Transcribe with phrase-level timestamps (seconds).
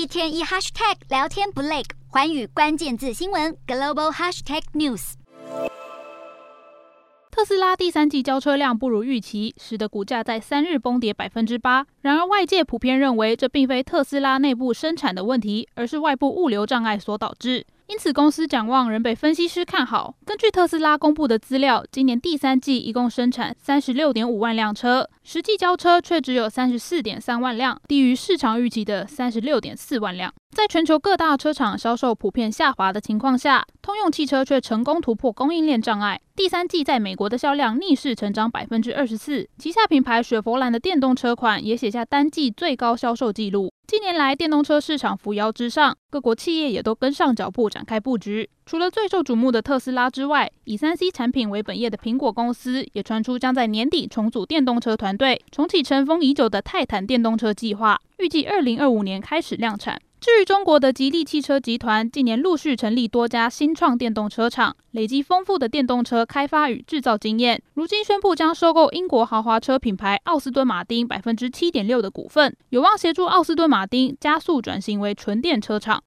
[0.00, 5.12] 一天一 hashtag 聊天不累，环宇关键字新闻 global hashtag news。
[7.30, 11.86] 特斯拉第三季交车量不如预期，使得股价在三日崩跌百分之八。
[12.00, 17.66] 然而，外界普遍认为这并非特斯拉内部生产的问题，而是外部物流障碍所导致。
[17.90, 20.14] 因此，公司展望仍被分析师看好。
[20.24, 30.32] 根据特斯拉公布的资料，今年第三季一共生产三十六点五万辆车，实际交车却只有三十四点三万辆，低于市场预期的三十六点四万辆。
[30.52, 36.20] 在全球各大车厂销售普遍下滑的情况下，通用汽车却成功突破供应链障碍。
[36.36, 43.69] 第三季在美国的销量逆势成长百分之二十四，旗下品牌雪佛兰的电动车款也写下单季最高销售纪录。
[43.90, 48.48] 近年来，电动车市场扶摇直上，各国企业也都跟上脚步，展开布局。
[48.64, 60.00] 除了最受瞩目的特斯拉之外，以三 C 产品为本业的苹果公司也传出将在年底重组电动车团队，重启尘封已久的泰坦电动车计划，预计二零二五年开始量产。
[60.20, 67.62] 至于中国的吉利汽车集团，近年陆续成立多家新创电动车厂，累积丰富的电动车开发与制造经验。
[67.72, 75.98] 如今宣布将收购英国豪华车品牌奥斯顿马丁百分之七点六的股份，有望协助奥斯顿马丁加速转型为纯电车厂。